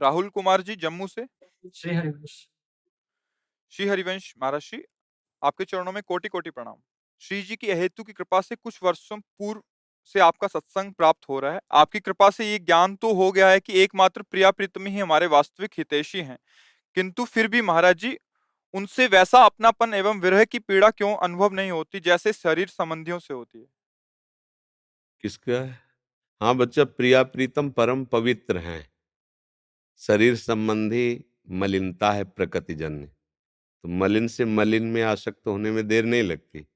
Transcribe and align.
राहुल 0.00 0.28
कुमार 0.28 0.62
जी 0.62 0.76
जम्मू 0.76 1.06
से? 1.06 1.26
श्री 1.74 1.94
हरिवंश। 1.94 2.48
श्री 3.70 3.86
हरिवंश 3.86 4.34
महाराज 4.42 4.60
श्री 4.60 4.82
आपके 5.42 5.64
चरणों 5.64 5.92
में 5.92 6.02
कोटि 6.02 6.28
कोटि 6.28 6.50
प्रणाम। 6.50 6.76
श्री 7.18 7.42
जी 7.42 7.56
की 7.56 7.70
अहेतु 7.70 8.04
की 8.04 8.12
कृपा 8.12 8.40
से 8.40 8.56
कुछ 8.56 8.82
वर्षों 8.82 9.18
पूर्व 9.18 9.62
से 10.04 10.20
आपका 10.20 10.46
सत्संग 10.46 10.92
प्राप्त 10.92 11.28
हो 11.28 11.40
रहा 11.40 11.52
है। 11.52 11.60
आपकी 11.72 12.00
कृपा 12.00 12.30
से 12.30 12.52
ये 12.52 12.58
ज्ञान 12.58 12.96
तो 12.96 13.14
हो 13.14 13.32
गया 13.32 13.48
है 13.48 13.60
कि 13.60 13.72
एकमात्र 13.72 14.22
प्रिया 14.22 14.50
प्रीतम 14.50 14.86
ही 14.86 14.98
हमारे 14.98 15.26
वास्तविक 15.26 15.70
हितैषी 15.78 16.20
हैं। 16.20 16.38
किंतु 16.94 17.24
फिर 17.24 17.48
भी 17.48 17.62
महाराज 17.62 17.96
जी 17.96 18.18
उनसे 18.74 19.06
वैसा 19.06 19.44
अपनापन 19.44 19.94
एवं 19.94 20.20
विरह 20.20 20.44
की 20.44 20.58
पीड़ा 20.58 20.90
क्यों 20.90 21.16
अनुभव 21.16 21.52
नहीं 21.52 21.70
होती 21.70 22.00
जैसे 22.00 22.32
शरीर 22.32 22.68
संबंधियों 22.68 23.18
से 23.18 23.34
होती 23.34 23.58
है? 23.58 23.66
किसका 25.20 25.78
हाँ 26.40 26.54
बच्चा 26.54 26.84
प्रिया 26.84 27.22
प्रीतम 27.22 27.70
परम 27.70 28.04
पवित्र 28.04 28.58
हैं। 28.58 28.89
शरीर 30.00 30.36
संबंधी 30.36 31.24
मलिनता 31.50 32.12
है 32.12 32.24
प्रकृति 32.24 32.74
जन्य 32.74 33.06
तो 33.84 33.88
मलिन 33.88 34.28
से 34.28 34.44
मलिन 34.44 34.82
में 34.82 35.02
आसक्त 35.02 35.46
होने 35.46 35.70
में 35.70 35.88
देर 35.88 36.04
नहीं 36.04 36.22
लगती, 36.22 36.66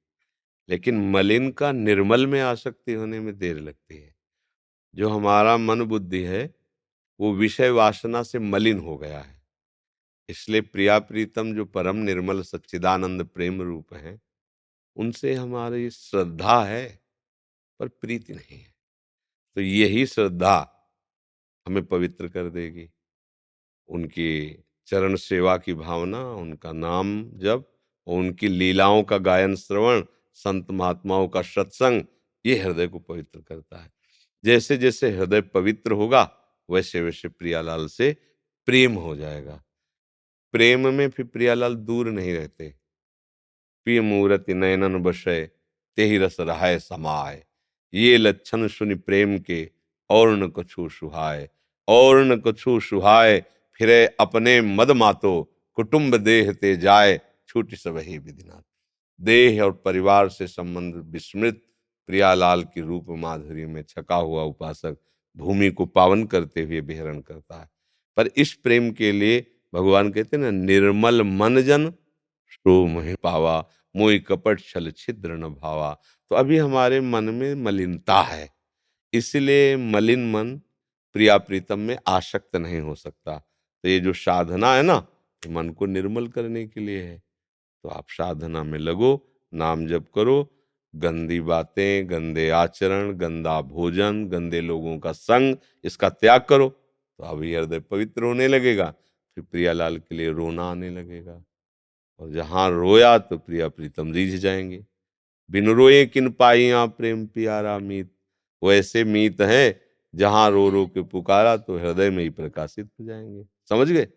लेकिन 0.68 1.10
मलिन 1.10 1.50
का 1.52 1.72
निर्मल 1.72 2.26
में 2.26 2.40
आसक्ति 2.40 2.92
होने 2.92 3.20
में 3.20 3.38
देर 3.38 3.58
लगती 3.58 3.96
है। 3.96 4.14
जो 4.94 5.08
हमारा 5.08 5.56
मन 5.56 5.82
बुद्धि 5.82 6.22
है, 6.22 6.54
वो 7.20 7.34
विषय 7.34 7.70
वासना 7.70 8.22
से 8.22 8.38
मलिन 8.38 8.78
हो 8.78 8.96
गया 8.98 9.20
है। 9.20 9.42
इसलिए 10.28 10.60
प्रिया 10.60 10.98
प्रीतम 10.98 11.54
जो 11.54 11.64
परम 11.64 11.96
निर्मल 11.96 12.42
सच्चिदानंद 12.42 13.24
प्रेम 13.24 13.62
रूप 13.62 13.94
है, 13.94 14.20
उनसे 14.96 15.34
हमारी 15.34 15.90
श्रद्धा 15.90 16.64
है, 16.64 17.00
पर 17.80 17.88
प्रीति 17.88 18.34
नहीं 18.34 18.58
है। 18.58 18.74
तो 19.54 19.60
यही 19.60 20.06
श्रद्धा 20.06 20.56
हमें 21.66 21.86
पवित्र 21.86 22.28
कर 22.28 22.50
देगी। 22.50 22.90
उनकी 23.88 24.64
चरण 24.86 25.14
सेवा 25.14 25.56
की 25.56 25.74
भावना, 25.74 26.30
उनका 26.30 26.72
नाम 26.72 27.30
जब 27.34 27.64
उनकी 28.06 28.48
लीलाओं 28.48 29.02
का 29.02 29.18
गायन, 29.18 29.56
श्रवण, 29.56 30.02
संत 30.34 30.70
महात्माओं 30.70 31.28
का 31.28 31.42
सत्संग, 31.42 32.02
ये 32.46 32.58
हृदय 32.58 32.86
को 32.86 32.98
पवित्र 32.98 33.40
करता 33.40 33.78
है। 33.78 33.92
जैसे 34.44 34.76
जैसे 34.76 35.10
हृदय 35.10 35.40
पवित्र 35.40 35.92
होगा, 35.92 36.36
वैसे 36.70 37.00
वैसे 37.00 37.28
प्रियालाल 37.28 37.86
से 37.86 38.16
प्रेम 38.66 38.92
हो 38.92 39.16
जाएगा। 39.16 39.64
प्रेम 40.52 40.94
में 40.94 41.10
फिर 41.10 41.26
प्रियालाल 41.26 41.74
दूर 41.74 42.10
नहीं 42.10 42.34
रहते। 42.34 42.74
प्रिय 43.84 44.00
मूर्ति 44.00 44.54
नयनन 44.54 44.98
बशय 44.98 45.50
ते 45.96 46.04
ही 46.04 46.18
रस 46.18 46.36
रहाय 46.40 46.78
समाय। 46.78 47.46
ये 47.94 48.16
लक्षण 48.16 48.68
सुनि 48.68 48.94
प्रेम 48.94 49.38
के, 49.38 49.70
और 50.10 50.30
न 50.30 50.48
कछु 50.48 50.88
सुहाय, 50.88 51.50
और 51.88 52.24
न 52.24 52.40
कछु 52.40 52.80
सुहाय 52.80 53.44
फिरे 53.78 54.06
अपने 54.20 54.60
मद 54.60 54.90
मातो, 54.90 55.56
कुटुंब 55.74 56.16
देह 56.16 56.52
ते 56.52 56.76
जाए, 56.76 57.20
छूटी 57.48 57.76
सब 57.76 57.98
ही 57.98 58.18
विधिनाथ। 58.18 58.62
देह 59.20 59.62
और 59.62 59.72
परिवार 59.72 60.28
से 60.28 60.46
संबंध 60.46 60.94
विस्मृत, 60.94 61.62
प्रियालाल 62.06 62.64
की 62.64 62.80
रूप 62.80 63.06
माधुरी 63.10 63.66
में 63.66 63.82
छका 63.82 64.16
हुआ 64.16 64.42
उपासक 64.42 64.96
भूमि 65.36 65.70
को 65.70 65.86
पावन 65.86 66.24
करते 66.24 66.62
हुए 66.62 66.80
विहरण 66.80 67.20
करता 67.20 67.60
है। 67.60 67.70
पर 68.16 68.26
इस 68.26 68.54
प्रेम 68.54 68.90
के 68.90 69.12
लिए 69.12 69.46
भगवान 69.74 70.10
कहते 70.10 70.36
ना, 70.36 70.50
निर्मल 70.50 71.22
मन 71.22 71.62
जन 71.62 71.90
सो 72.48 72.86
मह 72.86 73.14
पावा 73.14 73.68
मोई 73.96 74.18
कपट 74.18 74.60
छल 74.60 74.90
छिद्र 74.90 75.32
न 75.32 75.48
भावा। 75.48 75.98
तो 76.30 76.36
अभी 76.36 76.58
हमारे 76.58 77.00
मन 77.00 77.24
में 77.24 77.54
मलिनता 77.54 78.20
है। 78.20 78.50
इसलिए 79.12 79.76
मलिन 79.76 80.32
मन 80.32 80.56
प्रिया 81.12 81.38
प्रीतम 81.38 81.78
में 81.78 81.98
आसक्त 82.06 82.56
नहीं 82.56 82.80
हो 82.80 82.94
सकता। 82.94 83.46
तो 83.84 83.88
ये 83.88 83.98
जो 84.00 84.12
साधना 84.12 84.74
है 84.74 84.82
ना 84.82 84.96
मन 85.42 85.68
को 85.70 85.86
निर्मल 85.86 86.26
करने 86.28 86.66
के 86.66 86.80
लिए 86.80 87.02
है। 87.02 87.16
तो 87.84 87.88
आप 87.88 88.04
साधना 88.08 88.62
में 88.64 88.78
लगो, 88.78 89.10
नाम 89.52 89.86
जप 89.86 90.06
करो, 90.14 90.36
गंदी 90.94 91.40
बातें, 91.40 92.10
गंदे 92.10 92.48
आचरण, 92.50 93.12
गंदा 93.12 93.60
भोजन, 93.62 94.24
गंदे 94.28 94.60
लोगों 94.60 94.98
का 94.98 95.12
संग, 95.12 95.56
इसका 95.84 96.08
त्याग 96.10 96.40
करो 96.48 96.68
तो 96.68 97.24
अभी 97.24 97.54
हृदय 97.54 97.80
पवित्र 97.80 98.24
होने 98.24 98.48
लगेगा, 98.48 98.90
फिर 99.36 99.44
प्रियालाल 99.44 99.98
के 99.98 100.14
लिए 100.14 100.30
रोना 100.30 100.64
आने 100.64 100.90
लगेगा। 100.90 101.42
और 102.20 102.30
जहाँ 102.32 102.70
रोया 102.70 103.16
तो 103.18 103.38
प्रिया 103.38 103.68
प्रीतम 103.68 104.12
रिझ 104.12 104.34
जाएँगे। 104.36 104.84
बिन 105.50 105.68
रोए 105.70 106.04
किन 106.06 106.30
पाइया 106.30 106.84
प्रेम 106.88 107.26
प्यारा 107.26 107.78
मीत? 107.78 108.10
वो 108.62 108.72
ऐसे 108.72 109.04
मीत 109.04 109.40
है, 109.42 109.80
जहाँ 110.14 110.50
रो 110.50 110.68
रो 110.70 110.86
के 110.86 111.02
पुकारा 111.04 111.56
तो 111.56 111.78
हृदय 111.78 112.10
में 112.10 112.22
ही 112.24 112.30
प्रकाशित 112.30 112.90
हो 113.00 113.06
जाएँगे। 113.06 113.44
समझ 113.70 113.88
गए? 113.88 114.08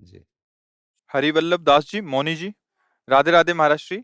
जी। 0.00 0.24
हरिवल्लभ 1.12 1.60
दास 1.60 1.90
जी 1.90 2.00
मौनी 2.00 2.36
जी 2.36 2.52
राधे 3.08 3.30
राधे 3.30 3.54
महाराज 3.54 3.78
श्री 3.78 3.98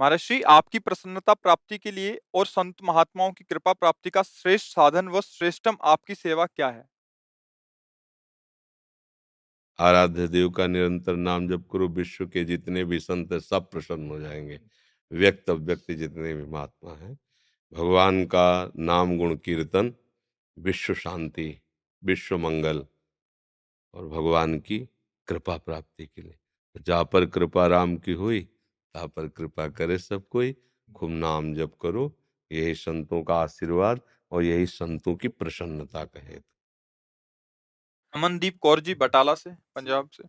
महाराज 0.00 0.18
श्री 0.18 0.42
आपकी 0.42 0.78
प्रसन्नता 0.78 1.34
प्राप्ति 1.34 1.78
के 1.78 1.90
लिए 1.90 2.20
और 2.34 2.46
संत 2.46 2.76
महात्माओं 2.82 3.32
की 3.32 3.44
कृपा 3.44 3.72
प्राप्ति 3.72 4.10
का 4.10 4.22
श्रेष्ठ 4.22 4.66
साधन 4.66 5.08
व 5.08 5.20
श्रेष्ठम 5.20 5.76
आपकी 5.82 6.14
सेवा 6.14 6.46
क्या 6.46 6.68
है? 6.68 6.88
आराध्य 9.78 10.28
देव 10.28 10.50
का 10.50 10.66
निरंतर 10.66 11.16
नाम 11.16 11.48
जब 11.48 11.68
करो 11.68 11.88
विश्व 11.88 12.26
के 12.26 12.44
जितने 12.44 12.84
भी 12.84 12.98
संत 13.00 13.32
है 13.32 13.40
सब 13.40 13.70
प्रसन्न 13.70 14.08
हो 14.08 14.20
जाएँगे। 14.20 14.60
व्यक्त 15.12 15.50
व्यक्ति 15.50 15.94
जितने 15.94 16.34
भी 16.34 16.44
महात्मा 16.44 16.94
हैं। 16.94 17.18
भगवान 17.72 18.24
का 18.24 18.72
नाम 18.76 19.18
गुण 19.18 19.36
कीर्तन 19.36 19.94
विश्व 20.58 20.94
शांति 20.94 21.60
विश्व 22.04 22.38
मंगल। 22.38 22.86
और 23.94 24.08
भगवान 24.08 24.58
की 24.58 24.78
कृपा 25.28 25.56
प्राप्ति 25.56 26.06
के 26.06 26.22
लिए। 26.22 26.36
तो 26.76 26.80
जहाँ 26.80 27.04
पर 27.04 27.26
कृपा 27.26 27.66
राम 27.66 27.96
की 27.96 28.12
हुई, 28.12 28.40
तहाँ 28.94 29.08
पर 29.08 29.28
कृपा 29.28 29.68
करे 29.68 29.98
सब 29.98 30.28
कोई। 30.28 30.56
खूब 30.88 31.10
नाम 31.10 31.54
जप 31.54 31.72
करो, 31.82 32.16
यही 32.52 32.74
संतों 32.74 33.22
का 33.22 33.34
आशीर्वाद 33.34 34.00
और 34.32 34.42
यही 34.42 34.66
संतों 34.66 35.14
की 35.14 35.28
प्रसन्नता 35.28 36.04
का 36.04 36.20
हेतु। 36.20 36.42
अमनदीप 38.14 38.58
कौर 38.58 38.80
जी 38.80 38.94
बटाला 38.94 39.34
से, 39.34 39.50
पंजाब 39.50 40.08
से। 40.08 40.24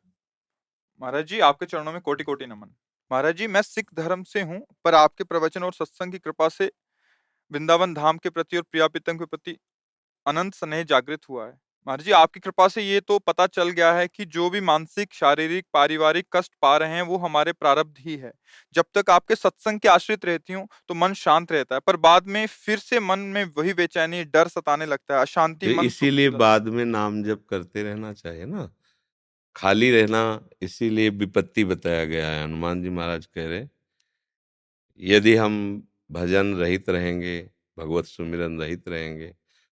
महाराज 1.01 1.25
जी, 1.25 1.39
आपके 1.39 1.65
चरणों 1.65 1.91
में 1.93 2.01
कोटि 2.01 2.23
कोटि 2.23 2.45
नमन। 2.45 2.75
महाराज 3.11 3.35
जी, 3.35 3.47
मैं 3.47 3.61
सिख 3.61 3.93
धर्म 3.93 4.23
से 4.23 4.41
हूँ, 4.41 4.65
पर 4.83 4.95
आपके 4.95 5.23
प्रवचन 5.23 5.63
और 5.63 5.73
सत्संग 5.73 6.11
की 6.11 6.19
कृपा 6.19 6.49
से 6.49 6.71
वृंदावन 7.51 7.93
धाम 7.93 8.17
के 8.17 8.29
प्रति 8.29 8.57
और 8.57 8.63
प्रिया 8.63 8.87
प्रीतम 8.87 9.17
के 9.17 9.25
प्रति 9.25 9.57
अनंत 10.25 10.55
स्नेह 10.55 10.83
जागृत 10.83 11.29
हुआ 11.29 11.47
है। 11.47 11.64
महाराज 11.87 12.05
जी 12.05 12.11
आपकी 12.11 12.39
कृपा 12.39 12.67
से 12.67 12.81
ये 12.81 12.99
तो 12.99 13.17
पता 13.19 13.45
चल 13.47 13.69
गया 13.69 13.91
है 13.93 14.07
कि 14.07 14.25
जो 14.27 14.49
भी 14.49 14.61
मानसिक 14.61 15.13
शारीरिक 15.13 15.65
पारिवारिक 15.73 16.25
कष्ट 16.33 16.51
पा 16.61 16.75
रहे 16.77 16.89
हैं 16.91 17.01
वो 17.03 17.17
हमारे 17.17 17.51
प्रारब्ध 17.53 17.97
ही 17.99 18.15
है। 18.15 18.31
जब 18.75 18.85
तक 18.95 19.09
आपके 19.09 19.35
सत्संग 19.35 19.79
के 19.79 19.87
आश्रित 19.89 20.25
रहती 20.25 20.53
हूँ 20.53 20.67
तो 20.87 20.93
मन 20.93 21.13
शांत 21.15 21.51
रहता 21.51 21.75
है 21.75 21.81
पर 21.87 21.97
बाद 21.97 22.27
में 22.27 22.45
फिर 22.47 22.79
से 22.79 22.99
मन 23.01 23.19
में 23.29 23.43
वही 23.57 23.73
बेचैनी 23.73 24.23
डर 24.25 24.47
सताने 24.47 24.85
लगता 24.85 25.15
है 25.15 25.21
अशांति 25.21 25.73
तो 25.75 25.83
इसीलिए 25.83 26.29
बाद 26.37 26.67
में 26.69 26.83
नाम 26.85 27.23
जप 27.23 27.45
करते 27.49 27.83
रहना 27.83 28.13
चाहिए 28.15 28.45
ना। 28.47 28.69
खाली 29.55 29.91
रहना 29.91 30.23
इसीलिए 30.63 31.09
विपत्ति 31.11 31.63
बताया 31.65 32.05
गया 32.05 32.27
है। 32.27 32.43
हनुमान 32.43 32.81
जी 32.83 32.89
महाराज 32.91 33.25
कह 33.27 33.47
रहे 33.47 33.67
यदि 34.99 35.35
हम 35.35 35.55
भजन 36.11 36.53
रहित 36.55 36.89
रहेंगे 36.89 37.39
भगवत 37.77 38.05
सुमिरन 38.07 38.59
रहित 38.61 38.87
रहेंगे 38.89 39.33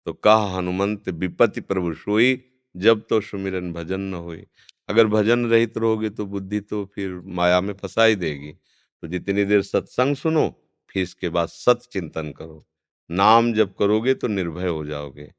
तो 0.08 0.14
कहा 0.14 0.58
हनुमंत, 0.58 1.10
विपत्ति 1.10 1.62
प्रभु 1.62 1.94
सोई, 1.94 2.44
जब 2.76 3.08
तो 3.10 3.22
सुमिरन 3.22 3.74
भजन 3.74 4.02
न 4.02 4.14
होई। 4.14 4.44
अगर 4.90 5.08
भजन 5.08 5.46
रहित 5.46 5.78
रहोगे 5.78 6.10
तो 6.10 6.26
बुद्धि 6.26 6.60
तो 6.60 6.86
फिर 6.96 7.22
माया 7.26 7.62
में 7.62 7.74
फंसाई 7.74 8.16
देगी। 8.16 8.52
तो 8.52 9.08
जितनी 9.08 9.46
देर 9.46 9.62
सत्संग 9.62 10.16
सुनो, 10.16 10.64
फिर 10.90 11.04
इसके 11.04 11.30
बाद 11.30 11.48
सत 11.48 11.80
चिंतन 11.92 12.32
करो। 12.32 12.68
नाम 13.12 13.54
जब 13.54 13.76
करोगे 13.76 14.14
तो 14.14 14.28
निर्भय 14.28 14.68
हो 14.68 14.86
जाओगे। 14.86 15.34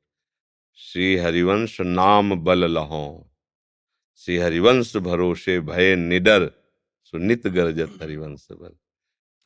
श्री 0.75 1.17
हरिवंश 1.17 1.81
नाम 1.81 2.35
बल 2.35 2.71
लहो। 2.71 3.33
श्री 4.17 4.37
हरिवंश 4.37 4.97
भरोसे 4.97 5.61
भय 5.61 5.97
निडर। 5.97 6.51
सुनित 7.05 7.47
गरजत 7.47 7.99
हरिवंश 8.03 8.49
बल। 8.53 8.77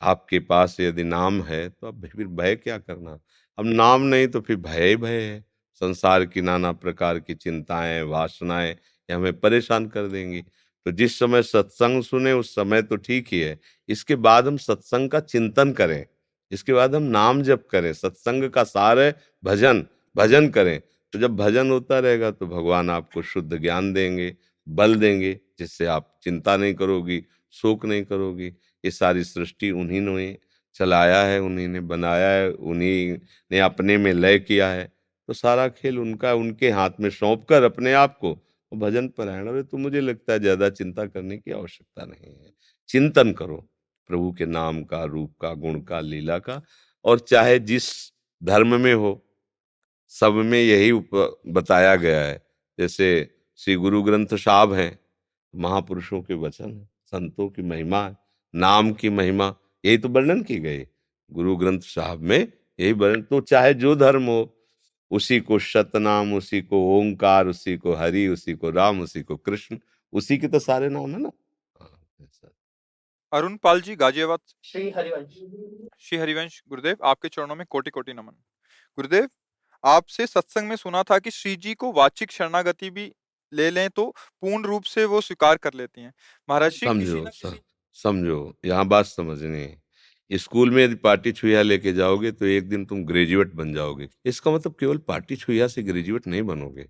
आपके 0.01 0.39
पास 0.39 0.79
यदि 0.79 1.03
नाम 1.03 1.41
है 1.43 1.69
तो 1.69 1.87
अब 1.87 2.07
फिर 2.07 2.27
भय 2.27 2.55
क्या 2.55 2.77
करना? 2.77 3.19
अब 3.57 3.65
नाम 3.65 4.01
नहीं 4.01 4.27
तो 4.27 4.41
फिर 4.41 4.55
भय 4.55 4.87
ही 4.87 4.95
भय 4.95 5.21
है। 5.21 5.45
संसार 5.73 6.25
की 6.25 6.41
नाना 6.41 6.71
प्रकार 6.71 7.19
की 7.19 7.33
चिंताएँ, 7.33 8.01
वासनाएँ 8.01 8.71
ये 8.71 9.13
हमें 9.13 9.39
परेशान 9.39 9.87
कर 9.87 10.07
देंगी। 10.07 10.41
तो 10.85 10.91
जिस 10.91 11.19
समय 11.19 11.43
सत्संग 11.43 12.03
सुने, 12.03 12.31
उस 12.33 12.55
समय 12.55 12.81
तो 12.81 12.95
ठीक 12.95 13.27
ही 13.31 13.39
है। 13.39 13.59
इसके 13.89 14.15
बाद 14.15 14.47
हम 14.47 14.57
सत्संग 14.57 15.09
का 15.09 15.19
चिंतन 15.19 15.71
करें। 15.71 16.05
इसके 16.51 16.73
बाद 16.73 16.95
हम 16.95 17.03
नाम 17.03 17.41
जप 17.41 17.67
करें। 17.71 17.93
सत्संग 17.93 18.49
का 18.49 18.63
सार 18.63 18.99
है 18.99 19.15
भजन। 19.43 19.85
भजन 20.15 20.49
करें। 20.49 20.81
तो 21.13 21.19
जब 21.19 21.35
भजन 21.35 21.71
होता 21.71 21.99
रहेगा 21.99 22.31
तो 22.31 22.47
भगवान 22.47 22.89
आपको 22.89 23.21
शुद्ध 23.21 23.57
ज्ञान 23.57 23.93
देंगे, 23.93 24.35
बल 24.67 24.95
देंगे, 24.95 25.39
जिससे 25.59 25.85
आप 25.85 26.19
चिंता 26.23 26.57
नहीं 26.57 26.73
करोगी, 26.73 27.23
शोक 27.51 27.85
नहीं 27.85 28.03
करोगी। 28.03 28.47
ये 28.85 28.91
सारी 28.91 29.23
सृष्टि 29.23 29.71
उन्हीं 29.71 30.01
ने 30.01 30.37
चलाया 30.75 31.23
है, 31.23 31.39
उन्हीं 31.41 31.67
ने 31.67 31.79
बनाया 31.79 32.29
है, 32.29 32.51
उन्हीं 32.51 33.17
ने 33.51 33.59
अपने 33.59 33.97
में 33.97 34.13
लय 34.13 34.39
किया 34.39 34.69
है। 34.69 34.91
तो 35.29 35.33
सारा 35.33 35.67
खेल 35.67 35.99
उनका, 35.99 36.33
उनके 36.33 36.69
हाथ 36.69 36.89
में 36.99 37.09
सौंप 37.09 37.45
कर 37.45 37.63
अपने 37.63 37.93
आप 37.93 38.17
को 38.17 38.37
भजन 38.71 39.07
परायण। 39.07 39.47
अरे 39.47 39.63
तो 39.63 39.77
मुझे 39.77 40.01
लगता 40.01 40.33
है 40.33 40.39
ज़्यादा 40.39 40.69
चिंता 40.69 41.05
करने 41.05 41.37
की 41.37 41.51
आवश्यकता 41.51 42.05
नहीं 42.05 42.33
है। 42.33 42.51
चिंतन 42.89 43.31
करो, 43.31 43.57
प्रभु 44.09 44.31
के 44.31 44.45
नाम 44.45 44.83
का, 44.83 45.03
रूप 45.03 45.33
का, 45.41 45.53
गुण 45.53 45.79
का, 45.81 45.99
लीला 45.99 46.39
का, 46.39 46.61
और 47.05 47.19
चाहे 47.19 47.59
जिस 47.59 47.91
धर्म 48.41 48.79
में 48.81 48.93
हो, 48.93 49.25
सब 50.09 50.33
में 50.33 50.59
यही 50.59 50.91
बताया 51.51 51.95
गया 51.95 52.21
है। 52.21 52.41
जैसे 52.79 53.29
श्री 53.59 53.75
गुरु 53.75 54.01
ग्रंथ 54.03 54.35
साहब 54.35 54.73
हैं, 54.73 54.99
महापुरुषों 55.53 56.21
के 56.21 56.33
वचन 56.33 56.79
संतों 57.05 57.49
की 57.49 57.61
महिमा 57.61 58.05
है, 58.05 58.17
नाम 58.53 58.91
की 58.93 59.09
महिमा 59.09 59.55
यही 59.83 59.97
तो 59.97 60.09
वर्णन 60.09 60.41
की 60.43 60.59
गई। 60.59 60.85
गुरु 61.31 61.55
ग्रंथ 61.55 61.79
साहब 61.81 62.19
में 62.21 62.39
यही 62.39 62.91
वर्णन 62.93 63.21
तो 63.21 63.39
चाहे 63.41 63.73
जो 63.73 63.95
धर्म 63.95 64.25
हो 64.25 64.41
उसी 65.11 65.39
को 65.39 65.59
सतनाम 65.59 66.33
उसी 66.33 66.61
को 66.61 66.77
ओंकार 66.97 67.47
उसी 67.47 67.77
को 67.77 67.93
हरि 67.93 68.27
उसी 68.27 68.53
को 68.53 68.69
राम 68.69 69.01
उसी 69.01 69.21
को 69.23 69.35
कृष्ण 69.37 69.77
उसी 70.13 70.37
के 70.37 70.47
तो 70.47 70.59
सारे 70.59 70.89
नाम 70.89 71.11
है 71.11 71.19
ना। 71.21 71.31
हाँ, 71.81 72.51
अरुण 73.31 73.55
पाल 73.57 73.81
जी 73.81 73.95
गाजियाबाद। 73.95 74.39
श्री 74.63 74.89
हरिवंश। 74.89 75.33
श्री 75.99 76.17
हरिवंश 76.17 76.61
गुरुदेव 76.69 76.97
आपके 77.03 77.29
चरणों 77.29 77.55
में 77.55 77.65
कोटि 77.69 77.89
कोटि 77.89 78.13
नमन। 78.13 78.33
गुरुदेव 78.97 79.29
आपसे 79.83 80.27
सत्संग 80.27 80.69
में 80.69 80.75
सुना 80.75 81.03
था 81.03 81.19
कि 81.19 81.31
श्री 81.31 81.55
जी 81.55 81.73
को 81.73 81.91
वाचिक 81.91 82.31
शरणागति 82.31 82.89
भी 82.89 83.11
ले 83.51 83.69
लें 83.71 83.89
तो 83.89 84.09
पूर्ण 84.41 84.65
रूप 84.65 84.83
से 84.83 85.05
वो 85.05 85.21
स्वीकार 85.21 85.57
कर 85.57 85.73
लेती 85.73 86.01
हैं। 86.01 86.13
महाराज 86.49 86.71
जी 86.71 86.85
समझो 86.85 87.25
समझो, 87.95 88.53
यहाँ 88.65 88.85
बात 88.87 89.05
समझनी 89.05 89.59
है। 89.59 89.81
स्कूल 90.31 90.71
में 90.71 90.83
यदि 90.83 90.95
पार्टी 90.95 91.31
छुया 91.31 91.61
लेके 91.61 91.93
जाओगे 91.93 92.31
तो 92.31 92.45
एक 92.45 92.69
दिन 92.69 92.85
तुम 92.85 93.03
ग्रेजुएट 93.05 93.53
बन 93.53 93.73
जाओगे। 93.73 94.07
इसका 94.25 94.51
मतलब 94.51 94.75
केवल 94.79 94.97
पार्टी 94.97 95.35
छुइया 95.35 95.67
से 95.67 95.83
ग्रेजुएट 95.83 96.27
नहीं 96.27 96.41
बनोगे। 96.43 96.85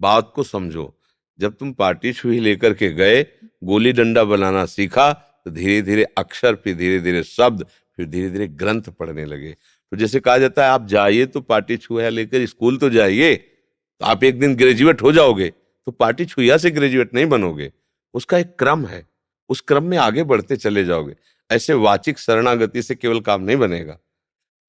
बात 0.00 0.32
को 0.34 0.42
समझो, 0.42 0.92
जब 1.38 1.56
तुम 1.56 1.72
पार्टी 1.72 2.12
छुई 2.12 2.38
लेकर 2.40 2.74
के 2.74 2.90
गए, 2.92 3.22
गोली 3.64 3.92
डंडा 3.92 4.24
बनाना 4.24 4.64
सीखा 4.66 5.12
तो 5.12 5.50
धीरे 5.50 5.80
धीरे 5.82 6.04
अक्षर, 6.18 6.54
फिर 6.54 6.76
धीरे 6.76 7.00
धीरे 7.00 7.22
शब्द, 7.24 7.64
फिर 7.98 8.06
धीरे 8.06 8.30
धीरे 8.30 8.46
ग्रंथ 8.48 8.82
पढ़ने 8.90 9.24
लगे। 9.24 9.52
तो 9.52 9.96
जैसे 9.96 10.20
कहा 10.20 10.38
जाता 10.38 10.64
है, 10.64 10.70
आप 10.70 10.86
जाइए 10.86 11.26
तो 11.26 11.40
पार्टी 11.42 11.76
छुइया 11.76 12.08
लेकर 12.08 12.46
स्कूल 12.46 12.76
तो 12.76 12.90
जाइए 12.90 13.34
तो 13.34 14.06
आप 14.06 14.24
एक 14.24 14.38
दिन 14.40 14.54
ग्रेजुएट 14.56 15.02
हो 15.02 15.12
जाओगे 15.12 15.48
तो 15.48 15.92
पार्टी 15.92 16.24
छुइया 16.26 16.56
से 16.56 16.70
ग्रेजुएट 16.70 17.14
नहीं 17.14 17.26
बनोगे। 17.26 17.70
उसका 18.14 18.38
एक 18.38 18.56
क्रम 18.58 18.84
है। 18.86 19.04
उस 19.48 19.60
क्रम 19.60 19.84
में 19.84 19.98
आगे 19.98 20.24
बढ़ते 20.24 20.56
चले 20.56 20.84
जाओगे। 20.84 21.14
ऐसे 21.50 21.72
वाचिक 21.72 22.18
शरणागति 22.18 22.82
से 22.82 22.94
केवल 22.94 23.20
काम 23.20 23.42
नहीं 23.42 23.56
बनेगा। 23.56 23.98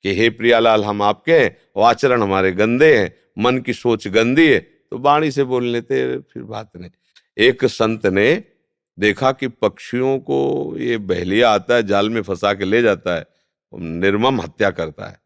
कि 0.03 0.15
हे 0.15 0.29
प्रियालाल, 0.29 0.85
हम 0.85 1.01
आपके 1.01 1.33
हैं 1.33 1.81
आचरण 1.83 2.23
हमारे 2.23 2.51
गंदे 2.51 2.97
हैं, 2.97 3.15
मन 3.39 3.57
की 3.57 3.73
सोच 3.73 4.07
गंदी 4.07 4.47
है 4.53 4.59
तो 4.59 4.97
वाणी 4.97 5.31
से 5.31 5.43
बोल 5.43 5.65
लेते, 5.65 6.17
फिर 6.17 6.43
बात 6.43 6.71
नहीं। 6.77 6.91
एक 7.37 7.65
संत 7.65 8.05
ने 8.05 8.43
देखा 8.99 9.31
कि 9.31 9.47
पक्षियों 9.47 10.19
को 10.19 10.73
ये 10.77 10.97
बहलिया 10.97 11.49
आता 11.51 11.75
है, 11.75 11.83
जाल 11.83 12.09
में 12.09 12.21
फंसा 12.21 12.53
के 12.53 12.65
ले 12.65 12.81
जाता 12.81 13.15
है 13.15 13.25
निर्मम 13.73 14.41
हत्या 14.41 14.69
करता 14.71 15.05
है। 15.05 15.21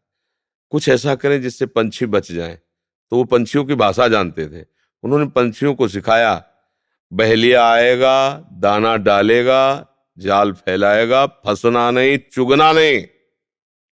कुछ 0.70 0.88
ऐसा 0.88 1.14
करें 1.14 1.42
जिससे 1.42 1.66
पंछी 1.66 2.06
बच 2.06 2.32
जाएँ। 2.32 2.58
तो 3.10 3.16
वो 3.16 3.24
पंछियों 3.24 3.64
की 3.64 3.74
भाषा 3.74 4.08
जानते 4.08 4.46
थे। 4.48 4.64
उन्होंने 5.02 5.26
पंछियों 5.26 5.74
को 5.74 5.88
सिखाया 5.88 6.44
बहलिया 7.12 7.64
आएगा, 7.64 8.48
दाना 8.52 8.96
डालेगा, 8.96 9.86
जाल 10.18 10.52
फैलाएगा, 10.52 11.24
फंसना 11.26 11.90
नहीं, 11.90 12.18
चुगना 12.32 12.72
नहीं। 12.72 13.04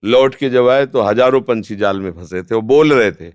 लौट 0.03 0.35
के 0.35 0.49
जब 0.49 0.67
आए 0.69 0.85
तो 0.85 1.01
हज़ारों 1.01 1.41
पंछी 1.41 1.75
जाल 1.75 1.99
में 1.99 2.11
फंसे 2.11 2.41
थे, 2.43 2.55
वो 2.55 2.61
बोल 2.61 2.93
रहे 2.93 3.11
थे, 3.11 3.33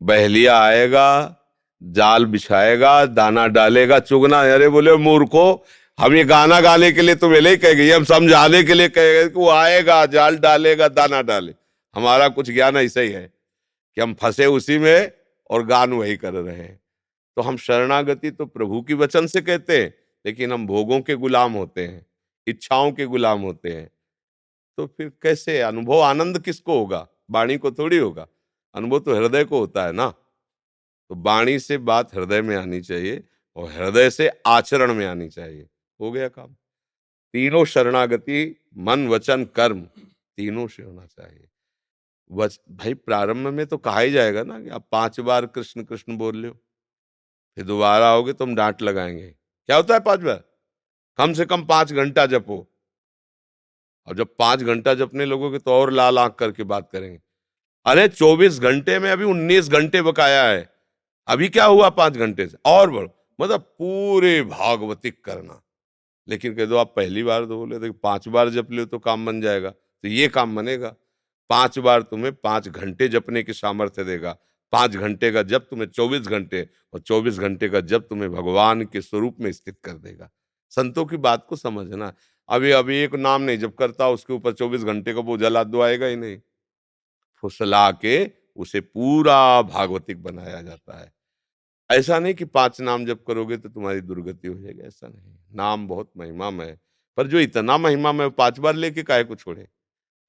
बहलिया 0.00 0.58
आएगा, 0.58 1.36
जाल 1.82 2.26
बिछाएगा, 2.26 3.04
दाना 3.06 3.46
डालेगा, 3.48 3.98
चुगना 3.98 4.40
अरे 4.54 4.68
बोले, 4.68 4.96
मूर्खो, 4.96 5.64
हम 5.98 6.14
ये 6.14 6.24
गाना 6.24 6.60
गाने 6.60 6.92
के 6.92 7.02
लिए 7.02 7.14
तो 7.14 7.28
ही 7.28 7.56
कह 7.56 7.72
गए 7.72 7.90
हम 7.90 8.04
समझाने 8.04 8.62
के 8.62 8.74
लिए 8.74 8.88
कह 8.88 9.12
गए 9.12 9.28
कि 9.28 9.34
वो 9.34 9.48
आएगा, 9.50 10.04
जाल 10.06 10.36
डालेगा, 10.36 10.88
दाना 10.88 11.22
डाले। 11.22 11.54
हमारा 11.96 12.28
कुछ 12.28 12.50
ज्ञान 12.50 12.76
ऐसा 12.76 13.00
ही 13.00 13.10
है 13.10 13.30
कि 13.96 14.00
हम 14.00 14.14
फंसे 14.14 14.46
उसी 14.46 14.78
में 14.78 15.10
और 15.50 15.66
गान 15.66 15.92
वही 15.92 16.16
कर 16.16 16.32
रहे 16.32 16.56
हैं। 16.56 16.78
तो 17.36 17.42
हम 17.42 17.56
शरणागति 17.56 18.30
तो 18.30 18.46
प्रभु 18.46 18.82
की 18.82 18.94
वचन 18.94 19.26
से 19.26 19.40
कहते 19.40 19.82
हैं, 19.82 19.94
लेकिन 20.26 20.52
हम 20.52 20.66
भोगों 20.66 21.00
के 21.00 21.14
गुलाम 21.14 21.52
होते 21.52 21.86
हैं, 21.86 22.06
इच्छाओं 22.46 22.92
के 22.92 23.06
गुलाम 23.06 23.40
होते 23.40 23.72
हैं। 23.72 23.90
तो 24.78 24.86
फिर 24.86 25.12
कैसे? 25.22 25.60
अनुभव 25.60 26.00
आनंद 26.00 26.38
किसको 26.38 26.78
होगा? 26.78 27.08
वाणी 27.30 27.56
को 27.56 27.72
थोड़ी 27.72 27.96
होगा। 27.96 28.26
अनुभव 28.74 28.98
तो 28.98 29.14
हृदय 29.14 29.44
को 29.44 29.58
होता 29.58 29.84
है 29.84 29.92
ना। 29.92 30.10
तो 31.10 31.14
वाणी 31.14 31.58
से 31.58 31.78
बात 31.78 32.14
हृदय 32.14 32.42
में 32.42 32.56
आनी 32.56 32.80
चाहिए 32.80 33.24
और 33.56 33.70
हृदय 33.70 34.10
से 34.10 34.30
आचरण 34.46 34.94
में 34.94 35.06
आनी 35.06 35.28
चाहिए। 35.28 35.68
हो 36.00 36.12
गया 36.12 36.28
काम। 36.28 36.54
तीनों 37.32 37.64
शरणागति, 37.64 38.56
मन, 38.78 39.08
वचन, 39.08 39.44
कर्म, 39.44 39.82
तीनों 40.36 40.68
से 40.68 40.82
होना 40.82 41.06
चाहिए। 41.06 41.48
वच, 42.32 42.60
भाई 42.70 42.94
प्रारंभ 42.94 43.46
में 43.46 43.66
तो 43.66 43.76
कहा 43.76 44.00
ही 44.00 44.10
जाएगा 44.10 44.42
ना 44.42 44.60
कि 44.60 44.68
आप 44.68 44.88
पाँच 44.92 45.20
बार 45.20 45.46
कृष्ण 45.46 45.82
कृष्ण 45.82 46.16
बोल 46.16 46.36
लो 46.36 46.56
फिर 47.56 47.64
दोबारा 47.64 48.08
आओगे 48.08 48.32
तो 48.32 48.44
हम 48.44 48.54
डांट 48.54 48.82
लगाएँगे। 48.82 49.26
क्या 49.66 49.76
होता 49.76 49.94
है 49.94 50.00
पाँच 50.00 50.20
बार? 50.20 50.44
कम 51.16 51.32
से 51.32 51.44
कम 51.44 51.64
पाँच 51.64 51.92
घंटा 51.92 52.26
जपो। 52.26 52.72
और 54.06 54.16
जब 54.16 54.36
पाँच 54.38 54.62
घंटा 54.62 54.94
जपने 54.94 55.24
लगोगे 55.24 55.58
तो 55.58 55.70
और 55.70 55.90
लाल 55.90 56.18
आँख 56.18 56.34
करके 56.34 56.64
बात 56.64 56.88
करेंगे। 56.92 57.20
अरे, 57.86 58.08
चौबीस 58.08 58.58
घंटे 58.58 58.98
में 58.98 59.10
अभी 59.10 59.24
उन्नीस 59.24 59.68
घंटे 59.68 60.02
बकाया 60.02 60.44
है। 60.44 60.72
अभी 61.26 61.48
क्या 61.48 61.64
हुआ 61.64 61.88
पाँच 61.88 62.12
घंटे 62.12 62.46
से? 62.46 62.56
और 62.66 62.90
बढ़ो। 62.90 63.28
मतलब 63.40 63.60
पूरे 63.60 64.42
भागवतिक 64.42 65.24
करना। 65.24 65.62
लेकिन 66.28 66.54
कह 66.54 66.66
दो, 66.66 66.76
आप 66.76 66.92
पहली 66.96 67.22
बार 67.22 67.44
तो 67.44 67.56
बोले 67.56 67.78
तो 67.78 67.92
पाँच 67.92 68.28
बार 68.28 68.48
जप 68.48 68.70
लो 68.70 68.84
तो 68.84 68.98
काम 68.98 69.26
बन 69.26 69.40
जाएगा। 69.40 69.70
तो 69.70 70.08
ये 70.08 70.28
काम 70.28 70.56
बनेगा। 70.56 70.94
पाँच 71.50 71.78
बार 71.78 72.02
तुम्हें 72.02 72.34
पाँच 72.34 72.68
घंटे 72.68 73.08
जपने 73.08 73.42
की 73.42 73.52
सामर्थ्य 73.52 74.04
देगा। 74.04 74.36
पाँच 74.72 74.96
घंटे 74.96 75.30
का 75.32 75.42
जब 75.42 75.68
तुम्हें 75.68 75.88
चौबीस 75.88 76.22
घंटे 76.22 76.68
और 76.94 77.00
चौबीस 77.00 77.38
घंटे 77.38 77.68
का 77.68 77.80
जब 77.82 78.08
तुम्हें 78.08 78.30
भगवान 78.32 78.84
के 78.84 79.00
स्वरूप 79.00 79.36
में 79.40 79.50
स्थित 79.52 79.76
कर 79.84 79.92
देगा। 79.92 80.30
संतों 80.72 81.04
की 81.06 81.16
बात 81.18 81.46
को 81.48 81.56
समझना। 81.56 82.12
अभी 82.48 82.70
अभी 82.70 82.96
एक 82.96 83.14
नाम 83.14 83.42
नहीं, 83.42 83.58
जब 83.58 83.74
करता 83.74 84.08
उसके 84.08 84.32
ऊपर 84.32 84.52
चौबीस 84.52 84.82
घंटे 84.82 85.14
का 85.14 85.20
वो 85.20 85.36
जला 85.38 85.64
दो, 85.64 85.80
आएगा 85.80 86.06
ही 86.06 86.16
नहीं। 86.16 86.38
फुसला 87.44 87.90
के 87.92 88.30
उसे 88.56 88.80
पूरा 88.80 89.62
भागवतिक 89.62 90.22
बनाया 90.22 90.62
जाता 90.62 90.98
है। 91.00 91.12
ऐसा 91.90 92.18
नहीं 92.18 92.34
कि 92.34 92.44
पाँच 92.44 92.80
नाम 92.80 93.06
जब 93.06 93.24
करोगे 93.24 93.56
तो 93.56 93.68
तुम्हारी 93.68 94.00
दुर्गति 94.00 94.48
हो 94.48 94.58
जाएगी, 94.58 94.80
ऐसा 94.80 95.08
नहीं। 95.08 95.36
नाम 95.54 95.88
बहुत 95.88 96.10
महिमा 96.18 96.50
में 96.50 96.78
पर 97.18 97.26
जो 97.26 97.40
इतना 97.40 97.78
महिमा 97.78 98.12
में 98.12 98.30
पाँच 98.30 98.58
बार 98.58 98.74
लेके 98.74 99.02
काय 99.02 99.24
को 99.24 99.34
छोड़े? 99.36 99.68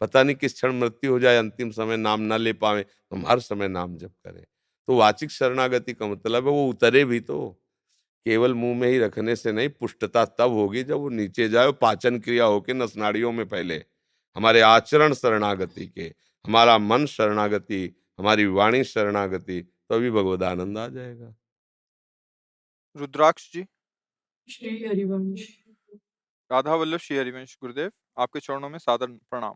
पता 0.02 0.24
नहीं 0.24 0.36
किस 0.36 0.54
क्षण 0.54 0.80
मृत्यु 0.80 1.12
हो 1.12 1.20
जाए 1.20 1.38
अंतिम 1.38 1.72
समय 1.72 1.98
नाम 1.98 2.22
ना 2.22 2.38
ले 2.38 2.54
पावे 2.54 2.84
तो 2.84 3.16
हम 3.16 3.26
हर 3.28 3.40
समय 3.40 3.68
नाम 3.68 3.98
जप 3.98 4.14
करें। 4.26 4.44
तो 4.88 4.96
वाचिक 4.96 5.32
शरणागति 5.32 5.94
का 5.94 6.08
मतलब 6.08 6.48
है 6.48 6.52
वो 6.52 6.68
उतरे 6.70 7.04
भी 7.06 7.20
तो 7.20 7.38
केवल 8.26 8.54
मुँह 8.54 8.78
में 8.80 8.88
ही 8.88 9.00
रखने 9.00 9.36
से 9.36 9.52
नहीं 9.52 9.70
पुष्टता 9.70 10.26
तब 10.26 10.52
होगी 10.52 10.84
जब 10.84 10.98
वो 10.98 11.10
नीचे 11.10 11.48
जाए 11.50 11.72
पाचन 11.72 12.20
क्रिया 12.20 12.46
होके 12.46 12.74
नसनाड़ियों 12.74 13.32
में 13.32 13.48
पहले 13.48 13.84
हमारे 14.36 14.62
आचरण 14.62 15.14
शरणागति 15.14 15.88
के 15.88 16.14
हमारा 16.46 16.78
मन 16.78 17.06
शरणागति 17.06 17.84
हमारी 18.20 18.46
वाणी 18.46 18.84
शरणागति 18.84 19.62
तो 19.62 19.96
अभी 19.96 20.12
भगवदानंद 20.12 20.78
आ 20.78 20.88
जाएगा। 20.88 21.34
रुद्राक्ष 22.96 23.52
जी? 23.54 23.66
श्री 24.48 24.70
हरिवंश। 24.86 25.48
राधा 26.52 26.76
वल्लभ 26.76 27.00
श्री 27.00 27.18
हरिवंश 27.18 27.58
गुरुदेव 27.62 27.92
आपके 28.18 28.40
चरणों 28.40 28.70
में 28.70 28.78
सादर 28.80 29.08
प्रणाम। 29.08 29.56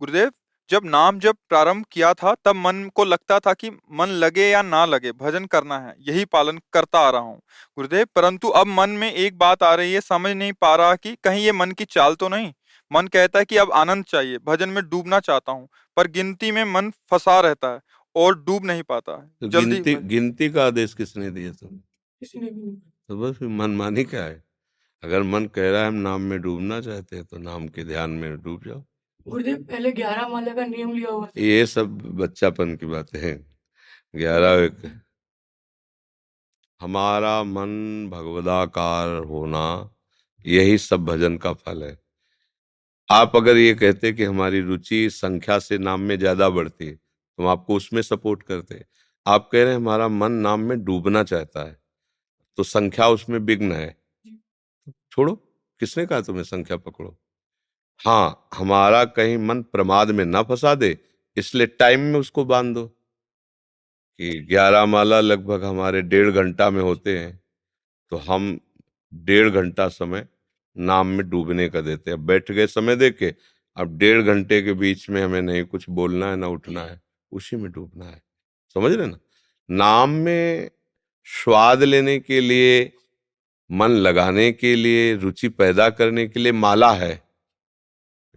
गुरुदेव 0.00 0.30
जब 0.70 0.84
नाम 0.84 1.18
जब 1.18 1.36
प्रारंभ 1.48 1.84
किया 1.92 2.12
था 2.14 2.34
तब 2.44 2.56
मन 2.56 2.82
को 2.94 3.04
लगता 3.04 3.38
था 3.38 3.52
कि 3.54 3.70
मन 3.92 4.08
लगे 4.16 4.48
या 4.48 4.60
ना 4.62 4.84
लगे 4.84 5.12
भजन 5.12 5.44
करना 5.46 5.78
है 5.78 5.94
यही 6.08 6.24
पालन 6.24 6.58
करता 6.72 6.98
आ 6.98 7.10
रहा 7.10 7.20
हूँ। 7.20 7.40
गुरुदेव 7.78 8.06
परंतु 8.14 8.48
अब 8.50 8.66
मन 8.68 8.90
में 8.90 9.10
एक 9.12 9.38
बात 9.38 9.62
आ 9.62 9.74
रही 9.74 9.92
है 9.92 10.00
समझ 10.00 10.30
नहीं 10.32 10.52
पा 10.52 10.74
रहा 10.76 10.94
कि 10.96 11.14
कहीं 11.24 11.44
ये 11.44 11.52
मन 11.52 11.70
की 11.72 11.84
चाल 11.86 12.14
तो 12.14 12.28
नहीं? 12.28 12.52
मन 12.90 13.06
कहता 13.06 13.38
है 13.38 13.44
कि 13.44 13.56
अब 13.56 13.72
आनंद 13.72 14.04
चाहिए 14.04 14.38
भजन 14.46 14.68
में 14.68 14.82
डूबना 14.88 15.20
चाहता 15.20 15.52
हूँ 15.52 15.68
पर 15.96 16.06
गिनती 16.08 16.52
में 16.52 16.64
मन 16.64 16.90
फंसा 17.10 17.38
रहता 17.40 17.68
है 17.68 17.80
और 18.16 18.38
डूब 18.44 18.66
नहीं 18.66 18.82
पाता। 18.82 19.12
है 19.12 19.28
तो 19.40 19.48
जल्दी 19.48 19.74
गिनती 19.74 19.94
गिनती 20.08 20.48
का 20.50 20.66
आदेश 20.66 20.94
किसने 20.94 21.30
दिया 21.30 21.52
तुम्हें? 21.52 21.80
किसी 22.22 22.38
ने 22.38 22.50
भी 22.50 22.60
नहीं 22.60 22.76
तो 22.76 23.16
बस 23.16 23.38
मनमानी 23.42 24.04
क्या 24.04 24.22
है? 24.24 24.42
अगर 25.02 25.22
मन 25.24 25.46
कह 25.46 25.70
रहा 25.70 25.80
है 25.80 25.88
हम 25.88 25.94
नाम 26.02 26.20
में 26.20 26.40
डूबना 26.40 26.80
चाहते 26.80 27.16
हैं 27.16 27.24
तो 27.24 27.38
नाम 27.40 27.68
के 27.68 27.84
ध्यान 27.84 28.10
में 28.12 28.36
डूब 28.36 28.62
जाओ। 28.66 28.82
गुरुदेव 29.28 29.56
पहले 29.64 29.90
ग्यारह 29.92 30.28
माला 30.28 30.54
का 30.54 30.64
नियम 30.66 30.92
लिया 30.92 31.10
हुआ 31.10 31.26
था। 31.26 31.40
ये 31.40 31.66
सब 31.66 31.98
बच्चापन 32.16 32.74
की 32.76 32.86
बातें 32.86 33.18
हैं। 33.20 33.36
ग्यारह 34.14 34.64
एक। 34.64 34.82
हमारा 36.80 37.42
मन 37.44 37.70
भगवदाकार 38.10 39.16
होना 39.26 39.64
यही 40.44 40.78
सब 40.80 41.04
भजन 41.04 41.36
का 41.38 41.52
फल 41.54 41.82
है। 41.82 41.96
आप 43.08 43.36
अगर 43.36 43.56
ये 43.56 43.74
कहते 43.74 44.12
कि 44.12 44.24
हमारी 44.24 44.60
रुचि 44.62 45.08
संख्या 45.10 45.58
से 45.58 45.78
नाम 45.80 46.00
में 46.02 46.18
ज़्यादा 46.18 46.48
बढ़ती 46.50 46.86
है 46.86 46.94
तो 46.94 47.42
हम 47.42 47.48
आपको 47.48 47.74
उसमें 47.76 48.02
सपोर्ट 48.04 48.42
करते। 48.44 48.84
आप 49.26 49.48
कह 49.52 49.62
रहे 49.62 49.68
हैं 49.68 49.76
हमारा 49.76 50.08
मन 50.10 50.32
नाम 50.42 50.60
में 50.62 50.84
डूबना 50.84 51.22
चाहता 51.24 51.64
है 51.64 51.76
तो 52.58 52.62
संख्या 52.64 53.08
उसमें 53.10 53.38
विघ्न 53.40 53.72
है। 53.72 53.96
छोड़ो 55.12 55.34
किसने 55.80 56.06
कहा 56.06 56.20
तुम्हें 56.20 56.44
संख्या 56.46 56.76
पकड़ो? 56.78 57.16
हाँ 58.00 58.48
हमारा 58.54 59.04
कहीं 59.04 59.36
मन 59.38 59.62
प्रमाद 59.62 60.10
में 60.10 60.24
ना 60.24 60.42
फंसा 60.42 60.74
दे, 60.74 60.96
इसलिए 61.36 61.66
टाइम 61.68 62.00
में 62.02 62.18
उसको 62.20 62.44
बाँध 62.44 62.74
दो। 62.74 62.86
कि 64.18 64.38
ग्यारह 64.48 64.84
माला 64.86 65.20
लगभग 65.20 65.64
हमारे 65.64 66.02
डेढ़ 66.02 66.30
घंटा 66.30 66.68
में 66.70 66.80
होते 66.82 67.18
हैं 67.18 67.40
तो 68.12 68.16
हम 68.18 68.58
डेढ़ 69.12 69.48
घंटा 69.50 69.88
समय 69.88 70.26
नाम 70.76 71.06
में 71.06 71.28
डूबने 71.30 71.68
का 71.68 71.80
देते 71.80 72.10
हैं। 72.10 72.24
बैठ 72.26 72.50
गए 72.52 72.66
समय 72.66 72.96
दे 72.96 73.10
के 73.10 73.34
अब 73.76 73.96
डेढ़ 73.98 74.22
घंटे 74.22 74.60
के 74.62 74.72
बीच 74.72 75.08
में 75.10 75.22
हमें 75.22 75.40
नहीं 75.42 75.64
कुछ 75.64 75.88
बोलना 75.90 76.30
है, 76.30 76.36
ना 76.36 76.46
उठना 76.46 76.82
है, 76.82 77.00
उसी 77.32 77.56
में 77.56 77.70
डूबना 77.72 78.04
है। 78.04 78.22
समझ 78.76 78.92
रहे 78.92 79.06
ना? 79.06 79.18
नाम 79.68 80.10
में 80.10 80.70
स्वाद 81.28 81.82
लेने 81.82 82.18
के 82.18 82.40
लिए, 82.40 82.92
मन 83.70 83.90
लगाने 83.90 84.50
के 84.52 84.74
लिए, 84.76 85.14
रुचि 85.16 85.48
पैदा 85.50 85.88
करने 85.90 86.26
के 86.28 86.40
लिए 86.40 86.52
माला 86.54 86.92
है। 86.94 87.27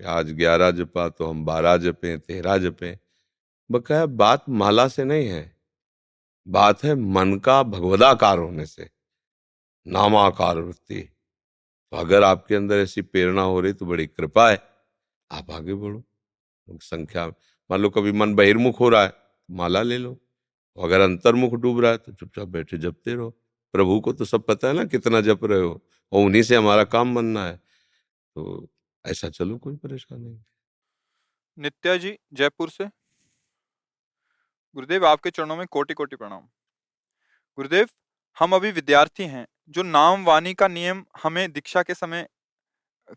आज 0.04 0.32
ग्यारह 0.32 0.72
जपा 0.72 1.08
तो 1.10 1.26
हम 1.26 1.46
बारह 1.46 1.78
जपे, 1.78 2.18
तेरह 2.18 2.58
जपे। 2.58 2.98
बकाया 3.70 4.06
बात 4.06 4.50
माला 4.50 4.88
से 4.88 5.04
नहीं 5.04 5.28
है। 5.28 5.56
बात 6.48 6.84
है 6.84 6.96
मन 6.96 7.38
का 7.40 7.62
भगवदाकार 7.64 8.38
होने 8.38 8.66
से, 8.66 8.90
नामाकार 9.86 10.58
वृत्ति। 10.58 11.02
तो 11.02 11.98
अगर 11.98 12.24
आपके 12.24 12.56
अंदर 12.56 12.78
ऐसी 12.78 13.02
प्रेरणा 13.02 13.42
हो 13.42 13.60
रही 13.62 13.74
तो 13.74 13.86
बड़ी 13.86 14.08
कृपा 14.08 14.50
है। 14.50 14.62
आप 15.32 15.52
आगे 15.52 15.74
बढ़ो। 15.74 16.04
संख्या 16.68 17.28
मान 17.28 17.80
लो 17.80 17.90
कभी 17.90 18.12
मन 18.12 18.36
बहिर्मुख 18.36 18.80
हो 18.80 18.90
रहा 18.90 19.02
है 19.04 19.10
तो 19.10 19.54
माला 19.56 19.82
ले 19.82 19.98
लो। 19.98 20.18
अगर 20.78 21.02
अंतर्मुख 21.02 21.54
डूब 21.54 21.80
रहा 21.80 21.92
है 21.92 21.98
तो 21.98 22.12
चुपचाप 22.12 22.48
बैठे 22.48 22.78
जपते 22.78 23.14
रहो। 23.14 23.30
प्रभु 23.74 24.00
को 24.00 24.14
तो 24.14 24.26
सब 24.26 24.46
पता 24.46 24.68
है 24.68 24.74
ना 24.74 24.86
कितना 24.86 25.22
जप 25.22 25.40
रहे 25.44 25.60
हो। 25.60 25.82
और 26.12 26.26
उन्हीं 26.26 26.44
से 26.44 26.56
हमारा 26.56 26.84
काम 26.84 27.16
बनना 27.16 27.46
है। 27.46 27.56
तो 27.56 28.68
ऐसा 29.06 29.30
चलो 29.30 29.58
कोई 29.58 29.76
परेशानी 29.76 30.30
नहीं। 30.30 30.44
नित्या 31.58 31.96
जी 31.98 32.18
जयपुर 32.34 32.70
से। 32.70 32.86
गुरुदेव 34.76 35.06
आपके 35.06 35.30
चरणों 35.30 35.56
में 35.56 35.66
कोटि 35.68 35.94
कोटि 35.94 36.16
प्रणाम। 36.16 36.42
गुरुदेव 37.58 37.88
हम 38.38 38.56
अभी 38.56 38.72
विद्यार्थी 38.72 39.24
हैं 39.24 39.46
जो 39.70 39.84
नाम 39.84 40.26
वाणी 40.26 40.54
का 40.54 40.68
नियम 40.68 41.06
हमें 41.24 41.52
दीक्षा 41.52 41.84
के 41.84 41.94
समय 41.94 42.28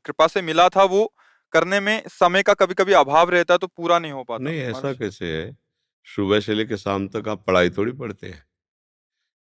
कृपा 0.05 0.27
से 0.27 0.43
मिला 0.43 0.69
था 0.69 0.85
वो 0.85 1.15
करने 1.53 1.81
में 1.81 2.03
समय 2.09 2.43
का 2.43 2.55
कभी 2.55 2.75
कभी 2.75 2.93
अभाव 2.93 3.31
रहता 3.31 3.55
है 3.55 3.59
तो 3.59 3.67
पूरा 3.67 3.99
नहीं 3.99 4.13
हो 4.13 4.25
पाता। 4.25 4.45
नहीं 4.45 4.61
ऐसा 4.61 4.93
कैसे 4.93 5.27
है? 5.37 5.57
सुबह 6.07 6.41
से 6.41 6.55
लेकर 6.55 6.77
शाम 6.77 7.09
तक 7.09 7.29
आप 7.29 7.45
पढ़ाई 7.47 7.71
थोड़ी 7.71 7.93
पढ़ते 7.93 8.31
हैं। 8.31 8.45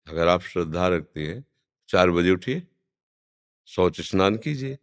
अगर 0.06 0.28
आप 0.28 0.42
श्रद्धा 0.42 0.88
रखती 0.88 1.26
हैं 1.26 1.44
चार 1.88 2.10
बजे 2.10 2.30
उठिए 2.30 2.66
शौच 3.68 4.00
स्नान 4.00 4.36
कीजिए। 4.36 4.78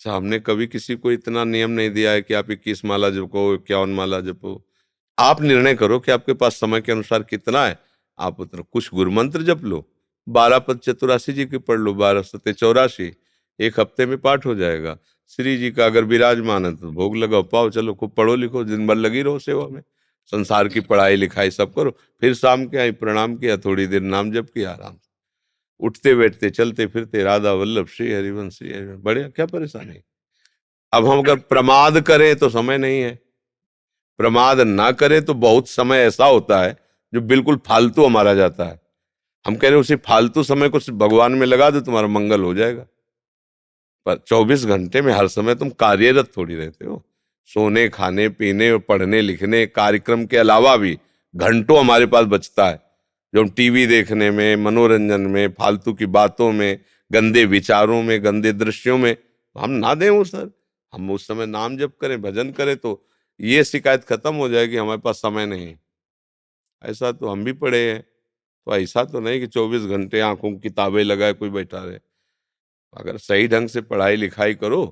अच्छा 0.00 0.12
हमने 0.12 0.38
कभी 0.38 0.66
किसी 0.66 0.94
को 0.94 1.12
इतना 1.12 1.42
नियम 1.44 1.70
नहीं 1.70 1.90
दिया 1.90 2.10
है 2.10 2.22
कि 2.22 2.34
आप 2.34 2.50
इक्कीस 2.50 2.84
माला 2.84 3.08
जपो, 3.10 3.54
इक्यावन 3.54 3.90
माला 3.90 4.20
जपो। 4.20 4.62
आप 5.18 5.40
निर्णय 5.42 5.74
करो 5.74 5.98
कि 5.98 6.12
आपके 6.12 6.32
पास 6.32 6.56
समय 6.56 6.80
के 6.80 6.92
अनुसार 6.92 7.22
कितना 7.22 7.64
है। 7.66 7.78
आप 8.18 8.40
उतना 8.40 8.62
कुछ 8.72 8.90
गुरु 8.94 9.10
मंत्र 9.10 9.42
जप 9.42 9.64
लो, 9.64 9.84
बारह 10.26 10.58
पद 10.58 10.78
चतुरासी 10.78 11.32
जी 11.32 11.46
की 11.46 11.58
पढ़ 11.58 11.78
लो, 11.78 11.94
बारह 11.94 12.22
सत्य 12.22 12.52
चौरासी, 12.52 13.10
एक 13.60 13.80
हफ़्ते 13.80 14.06
में 14.06 14.16
पाठ 14.18 14.46
हो 14.46 14.54
जाएगा। 14.54 14.96
श्री 15.28 15.56
जी 15.56 15.70
का 15.70 15.86
अगर 15.86 16.04
विराजमान 16.04 16.66
है 16.66 16.74
तो 16.76 16.90
भोग 16.92 17.16
लगाओ, 17.16 17.42
पाओ, 17.42 17.70
चलो, 17.70 17.94
खूब 17.94 18.10
पढ़ो 18.10 18.34
लिखो, 18.34 18.64
दिन 18.64 18.86
भर 18.86 18.96
लगी 18.96 19.22
रहो 19.22 19.38
सेवा 19.38 19.66
में। 19.68 19.82
संसार 20.32 20.68
की 20.68 20.80
पढ़ाई 20.80 21.16
लिखाई 21.16 21.50
सब 21.50 21.74
करो, 21.74 21.90
फिर 22.20 22.34
शाम 22.34 22.66
के 22.66 22.78
आई, 22.78 22.92
प्रणाम 22.92 23.36
किया, 23.36 23.56
थोड़ी 23.56 23.86
देर 23.86 24.02
नाम 24.02 24.32
जप 24.32 24.50
किया, 24.54 24.70
आराम 24.70 24.94
से। 24.94 25.07
उठते 25.80 26.14
बैठते 26.14 26.50
चलते 26.50 26.86
फिरते 26.86 27.22
राधा 27.22 27.52
वल्लभ 27.52 27.86
श्री 27.86 28.12
हरिवंश 28.12 28.54
श्री 28.54 28.72
हरिवंश 28.72 29.00
बढ़िया, 29.00 29.28
क्या 29.28 29.46
परेशानी। 29.46 30.02
अब 30.92 31.06
हम 31.06 31.18
अगर 31.18 31.36
प्रमाद 31.36 32.00
करें 32.00 32.36
तो 32.36 32.48
समय 32.48 32.78
नहीं 32.78 33.00
है। 33.00 33.18
प्रमाद 34.18 34.60
ना 34.60 34.92
करें 34.92 35.24
तो 35.24 35.34
बहुत 35.34 35.68
समय 35.68 35.98
ऐसा 35.98 36.26
होता 36.26 36.62
है, 36.62 36.76
जो 37.14 37.20
बिल्कुल 37.20 37.56
फालतू 37.56 38.04
हमारा 38.04 38.34
जाता 38.34 38.64
है। 38.64 38.80
हम 39.46 39.56
कह 39.56 39.68
रहे 39.68 39.72
हैं, 39.72 39.80
उसी 39.80 39.96
फालतू 39.96 40.42
समय 40.42 40.68
को 40.68 40.78
भगवान 40.92 41.32
में 41.32 41.46
लगा 41.46 41.70
दो, 41.70 41.80
तुम्हारा 41.80 42.08
मंगल 42.08 42.40
हो 42.40 42.54
जाएगा। 42.54 42.86
पर 44.06 44.16
24 44.26 44.64
घंटे 44.64 45.02
में 45.02 45.12
हर 45.12 45.28
समय 45.28 45.54
तुम 45.54 45.70
कार्यरत 45.70 46.32
थोड़ी 46.36 46.54
रहते 46.54 46.86
हो। 46.86 47.04
सोने, 47.44 47.88
खाने, 47.88 48.28
पीने, 48.28 48.76
पढ़ने, 48.76 49.20
लिखने, 49.20 49.66
कार्यक्रम 49.66 50.26
के 50.26 50.36
अलावा 50.36 50.76
भी 50.76 50.98
घंटों 51.36 51.78
हमारे 51.78 52.06
पास 52.06 52.24
बचता 52.24 52.68
है। 52.68 52.87
जो 53.34 53.42
हम 53.42 53.48
टीवी 53.50 53.86
देखने 53.86 54.30
में, 54.30 54.56
मनोरंजन 54.56 55.20
में, 55.20 55.48
फालतू 55.48 55.92
की 55.92 56.06
बातों 56.08 56.50
में, 56.52 56.78
गंदे 57.10 57.44
विचारों 57.46 58.02
में, 58.02 58.24
गंदे 58.24 58.52
दृश्यों 58.52 58.98
में, 58.98 59.16
हम 59.56 59.70
ना 59.70 59.94
दें 59.94 60.08
वो 60.10 60.24
सर। 60.24 60.50
हम 60.92 61.10
उस 61.10 61.26
समय 61.26 61.46
नाम 61.46 61.76
जप 61.76 61.96
करें, 62.00 62.20
भजन 62.22 62.50
करें 62.52 62.76
तो 62.76 63.04
ये 63.40 63.64
शिकायत 63.64 64.04
खत्म 64.04 64.34
हो 64.34 64.48
जाएगी, 64.48 64.76
हमारे 64.76 65.00
पास 65.00 65.16
समय 65.16 65.46
नहीं 65.46 65.74
ऐसा 66.82 67.10
तो 67.12 67.28
हम 67.28 67.44
भी 67.44 67.52
पढ़े 67.54 67.78
हैं। 67.90 68.00
तो 68.00 68.76
ऐसा 68.76 69.04
तो 69.04 69.20
नहीं 69.20 69.40
कि 69.40 69.46
24 69.46 69.82
घंटे 69.82 70.20
आँखों 70.20 70.50
की 70.52 70.58
किताबें 70.60 71.02
लगाए 71.04 71.32
कोई 71.32 71.50
बैठा 71.50 71.84
रहे। 71.84 71.98
अगर 72.94 73.16
सही 73.18 73.48
ढंग 73.48 73.68
से 73.68 73.80
पढ़ाई 73.82 74.16
लिखाई 74.16 74.54
करो 74.54 74.84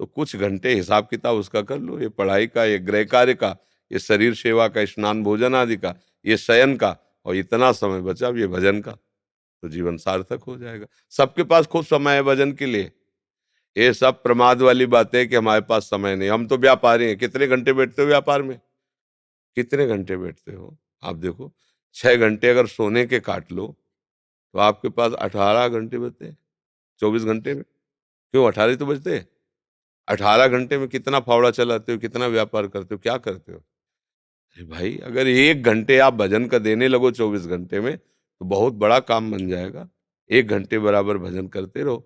तो 0.00 0.06
कुछ 0.06 0.36
घंटे 0.36 0.74
हिसाब 0.74 1.06
किताब 1.10 1.36
उसका 1.36 1.62
कर 1.62 1.78
लो। 1.78 2.00
ये 2.00 2.08
पढ़ाई 2.08 2.46
का, 2.46 2.64
ये 2.64 2.78
गृह 2.78 3.04
कार्य 3.04 3.34
का, 3.34 3.56
ये 3.90 3.98
शरीर 3.98 4.34
सेवा 4.34 4.68
का, 4.68 4.84
स्नान 4.84 5.22
भोजन 5.22 5.54
आदि 5.54 5.76
का, 5.76 5.94
ये 6.24 6.36
शयन 6.36 6.76
का 6.76 6.96
और 7.26 7.36
इतना 7.36 7.70
समय 7.72 8.00
बचा 8.00 8.28
अब 8.28 8.38
ये 8.38 8.46
भजन 8.46 8.80
का 8.80 8.92
तो 8.92 9.68
जीवन 9.68 9.96
सार्थक 9.96 10.42
हो 10.46 10.56
जाएगा। 10.58 10.86
सबके 11.12 11.44
पास 11.44 11.66
खूब 11.66 11.84
समय 11.84 12.14
है 12.14 12.22
भजन 12.22 12.52
के 12.52 12.66
लिए। 12.66 12.90
ये 13.76 13.92
सब 13.94 14.22
प्रमाद 14.22 14.62
वाली 14.62 14.86
बात 14.86 15.14
है 15.14 15.26
कि 15.26 15.36
हमारे 15.36 15.60
पास 15.60 15.84
समय 15.84 16.16
नहीं। 16.16 16.30
हम 16.30 16.46
तो 16.46 16.56
व्यापारी 16.56 17.06
हैं। 17.06 17.16
कितने 17.18 17.46
घंटे 17.46 17.72
बैठते 17.72 18.02
हो 18.02 18.08
व्यापार 18.08 18.42
में? 18.42 18.58
कितने 19.56 19.86
घंटे 19.86 20.16
बैठते 20.16 20.52
हो? 20.52 20.76
आप 21.02 21.16
देखो, 21.16 21.52
छह 21.94 22.16
घंटे 22.16 22.48
अगर 22.48 22.66
सोने 22.66 23.06
के 23.06 23.20
काट 23.20 23.52
लो 23.52 23.66
तो 24.54 24.58
आपके 24.58 24.88
पास 24.88 25.12
अठारह 25.12 25.68
घंटे 25.68 25.98
बचते 25.98 26.24
हैं। 26.24 26.36
चौबीस 27.00 27.24
घंटे 27.24 27.54
में? 27.54 27.62
क्यों, 28.34 28.46
अठारह 28.46 28.76
तो 28.76 28.86
बचते 28.86 29.16
हैं? 29.16 29.26
अठारह 30.08 30.48
घंटे 30.48 30.78
में 30.78 30.88
कितना 30.88 31.20
फावड़ा 31.20 31.50
चलाते 31.50 31.92
हो, 31.92 31.98
कितना 31.98 32.26
व्यापार 32.26 32.66
करते 32.66 32.94
हो, 32.94 32.98
क्या 32.98 33.16
करते 33.18 33.52
हो? 33.52 33.62
अरे 34.56 34.64
भाई, 34.66 34.96
अगर 35.04 35.26
एक 35.26 35.62
घंटे 35.62 35.98
आप 35.98 36.14
भजन 36.14 36.46
का 36.46 36.58
देने 36.58 36.88
लगो 36.88 37.10
चौबीस 37.10 37.46
घंटे 37.46 37.80
में 37.80 37.96
तो 37.96 38.44
बहुत 38.44 38.74
बड़ा 38.74 38.98
काम 39.00 39.30
बन 39.30 39.48
जाएगा। 39.48 39.88
एक 40.30 40.48
घंटे 40.48 40.78
बराबर 40.78 41.18
भजन 41.18 41.46
करते 41.48 41.82
रहो। 41.82 41.96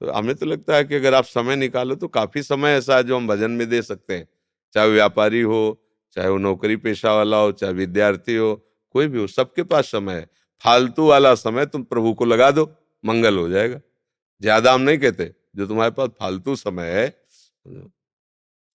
तो 0.00 0.10
हमें 0.12 0.34
तो 0.34 0.46
लगता 0.46 0.76
है 0.76 0.84
कि 0.84 0.94
अगर 0.94 1.14
आप 1.14 1.24
समय 1.24 1.56
निकालो 1.56 1.94
तो 1.94 2.08
काफ़ी 2.08 2.42
समय 2.42 2.70
ऐसा 2.70 2.96
है 2.96 3.02
जो 3.02 3.16
हम 3.16 3.28
भजन 3.28 3.50
में 3.50 3.68
दे 3.68 3.80
सकते 3.82 4.16
हैं। 4.16 4.28
चाहे 4.74 4.90
व्यापारी 4.90 5.40
हो, 5.40 5.80
चाहे 6.16 6.28
वो 6.28 6.38
नौकरी 6.38 6.76
पेशा 6.76 7.14
वाला 7.14 7.36
हो, 7.36 7.52
चाहे 7.52 7.72
विद्यार्थी 7.72 8.36
हो, 8.36 8.54
कोई 8.94 9.06
भी 9.06 9.18
हो, 9.18 9.26
सबके 9.26 9.62
पास 9.62 9.86
समय 9.86 10.14
है। 10.14 10.28
फालतू 10.64 11.06
वाला 11.06 11.34
समय 11.36 11.66
तुम 11.66 11.82
प्रभु 11.84 12.12
को 12.12 12.24
लगा 12.24 12.50
दो, 12.50 12.70
मंगल 13.04 13.38
हो 13.38 13.48
जाएगा। 13.48 13.80
ज़्यादा 14.42 14.72
हम 14.74 14.80
नहीं 14.80 14.98
कहते, 14.98 15.32
जो 15.56 15.66
तुम्हारे 15.66 15.90
पास 15.90 16.10
फालतू 16.20 16.56
समय 16.56 16.90
है 16.90 17.08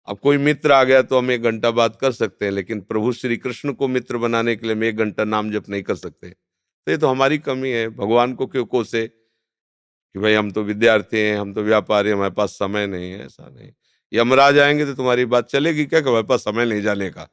अब 0.08 0.20
कोई 0.20 0.38
मित्र 0.38 0.72
आ 0.72 0.84
गया 0.84 1.02
तो 1.02 1.18
हम 1.18 1.32
एक 1.32 1.42
घंटा 1.42 1.72
बात 1.72 1.96
कर 1.96 2.12
सकते 2.12 2.46
हैं, 2.46 2.52
लेकिन 2.52 2.82
प्रभु 2.82 3.12
श्री 3.12 3.38
कृष्ण 3.38 3.74
को 3.74 3.88
मित्र 3.88 4.18
बनाने 4.18 4.56
के 4.56 4.68
लिए 4.68 4.76
हम 4.76 4.84
एक 4.84 4.98
घंटा 4.98 5.24
नाम 5.24 5.52
जप 5.52 5.70
नहीं 5.70 5.84
कर 5.84 5.96
सकते। 5.96 6.30
तो 6.30 6.92
ये 6.92 6.98
तो 6.98 7.08
हमारी 7.08 7.38
कमी 7.38 7.70
है, 7.70 7.90
भगवान 7.90 8.34
को 8.34 8.48
क्यों 8.48 8.66
कोसे 8.66 9.08
कि 9.08 10.20
भाई 10.20 10.34
हम 10.34 10.52
तो 10.52 10.64
विद्यार्थी 10.64 11.18
हैं, 11.18 11.38
हम 11.38 11.54
तो 11.54 11.64
व्यापारी 11.64 12.12
हमारे 12.12 12.32
पास 12.32 12.52
समय 12.52 12.88
नहीं 12.88 13.12
है, 13.12 13.26
ऐसा 13.26 13.50
नहीं। 13.50 13.72
यमराज 14.14 14.60
आएँगे 14.60 14.86
तो 14.86 14.94
तुम्हारी 14.94 15.26
बात 15.26 15.50
चलेगी 15.50 15.86
क्या 15.86 16.00
हमारे 16.00 16.24
पास 16.24 16.42
समय 16.42 16.66
नहीं 16.66 16.82
जाने 16.82 17.10
का? 17.10 17.24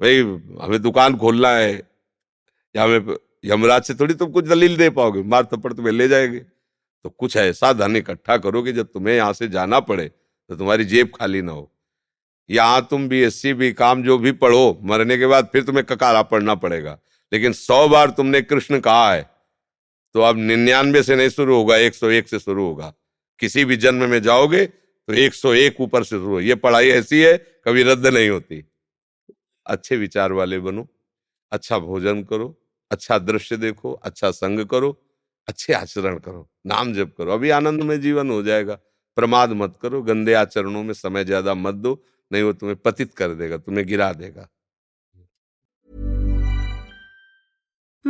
भाई, 0.00 0.20
हमें 0.62 0.80
दुकान 0.82 1.16
खोलना 1.16 1.50
है, 1.50 1.74
या 2.74 2.84
हमें 2.84 3.16
यमराज 3.44 3.82
से 3.82 3.94
थोड़ी 3.94 4.14
तुम 4.14 4.30
कुछ 4.30 4.44
दलील 4.44 4.76
दे 4.76 4.90
पाओगे, 4.90 5.22
मार 5.22 5.44
थप्पड़ 5.44 5.72
तुम्हें 5.72 5.92
ले 5.92 6.08
जाएँगे। 6.08 6.38
तो 6.38 7.10
कुछ 7.10 7.36
ऐसा 7.36 7.72
धन 7.72 7.96
इकट्ठा 7.96 8.36
करो 8.36 8.62
कि 8.62 8.72
जब 8.72 8.86
तुम्हें 8.86 9.14
यहाँ 9.14 9.32
से 9.32 9.48
जाना 9.48 9.80
पड़े। 9.80 10.10
तो 10.52 10.56
तुम्हारी 10.56 10.84
जेब 10.84 11.10
खाली 11.14 11.40
ना 11.42 11.52
हो। 11.52 11.70
यहाँ 12.50 12.86
तुम 12.90 13.06
बी 13.08 13.20
एस 13.20 13.40
सी 13.42 13.52
बी 13.54 13.72
काम 13.72 14.02
जो 14.02 14.16
भी 14.18 14.32
पढ़ो, 14.34 14.78
मरने 14.82 15.16
के 15.18 15.26
बाद 15.26 15.48
फिर 15.52 15.62
तुम्हें 15.64 15.84
ककारा 15.86 16.22
पढ़ना 16.24 16.54
पड़ेगा। 16.56 16.98
लेकिन 17.32 17.52
सौ 17.54 17.86
बार 17.88 18.10
तुमने 18.10 18.42
कृष्ण 18.42 18.80
कहा 18.80 19.12
है 19.12 19.22
तो 20.14 20.20
अब 20.20 20.36
निन्यानवे 20.38 21.02
से 21.02 21.16
नहीं 21.16 21.28
शुरू 21.30 21.54
होगा, 21.56 21.76
एक 21.76 21.94
सौ 21.94 22.08
एक 22.10 22.28
से 22.28 22.38
शुरू 22.38 22.66
होगा। 22.66 22.92
किसी 23.40 23.64
भी 23.64 23.76
जन्म 23.78 24.08
में 24.10 24.20
जाओगे 24.22 24.64
तो 24.66 25.12
एक 25.14 25.34
सौ 25.34 25.52
एक 25.54 25.80
ऊपर 25.80 26.04
से 26.04 26.08
शुरू 26.10 26.28
हो। 26.28 26.40
ये 26.40 26.54
पढ़ाई 26.56 26.90
ऐसी 26.90 27.20
है, 27.20 27.36
कभी 27.66 27.82
रद्द 27.82 28.06
नहीं 28.08 28.28
होती। 28.30 28.62
अच्छे 29.66 29.96
विचार 29.96 30.32
वाले 30.32 30.58
बनो 30.60 30.86
अच्छा 31.52 31.78
भोजन 31.80 32.22
करो 32.24 32.54
अच्छा 32.90 33.18
दृश्य 33.20 33.56
देखो 33.56 33.92
अच्छा 33.94 34.30
संग 34.32 34.66
करो, 34.66 34.96
अच्छे 35.48 35.72
आचरण 35.72 36.18
करो, 36.18 36.48
नाम 36.66 36.92
जप 36.94 37.14
करो। 37.18 37.32
अभी 37.32 37.50
आनंद 37.50 37.82
में 37.82 38.00
जीवन 38.00 38.30
हो 38.30 38.42
जाएगा। 38.42 38.78
प्रमाद 39.16 39.50
मत 39.52 39.76
करो, 39.82 40.02
गंदे 40.02 40.34
आचरणों 40.34 40.82
में 40.82 40.94
समय 40.94 41.24
ज़्यादा 41.24 41.54
मत 41.56 41.74
दो, 41.76 42.02
नहीं 42.30 42.42
वो 42.42 42.52
तुम्हें 42.52 42.76
पतित 42.84 43.14
कर 43.14 43.34
देगा, 43.34 43.56
तुम्हें 43.58 43.86
गिरा 43.86 44.12
देगा। 44.14 44.48